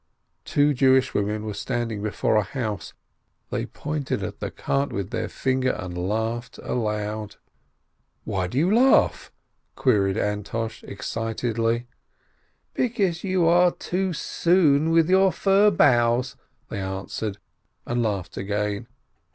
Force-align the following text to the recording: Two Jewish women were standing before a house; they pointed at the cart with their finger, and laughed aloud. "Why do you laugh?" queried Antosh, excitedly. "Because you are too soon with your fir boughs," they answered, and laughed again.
Two 0.45 0.73
Jewish 0.73 1.13
women 1.13 1.45
were 1.45 1.53
standing 1.53 2.01
before 2.01 2.35
a 2.35 2.41
house; 2.41 2.93
they 3.51 3.67
pointed 3.67 4.23
at 4.23 4.39
the 4.39 4.49
cart 4.49 4.91
with 4.91 5.11
their 5.11 5.29
finger, 5.29 5.73
and 5.77 5.95
laughed 5.95 6.57
aloud. 6.63 7.35
"Why 8.23 8.47
do 8.47 8.57
you 8.57 8.73
laugh?" 8.73 9.31
queried 9.75 10.17
Antosh, 10.17 10.83
excitedly. 10.85 11.85
"Because 12.73 13.23
you 13.23 13.45
are 13.47 13.69
too 13.73 14.11
soon 14.11 14.89
with 14.89 15.07
your 15.07 15.31
fir 15.31 15.69
boughs," 15.69 16.35
they 16.69 16.79
answered, 16.79 17.37
and 17.85 18.01
laughed 18.01 18.37
again. 18.37 18.87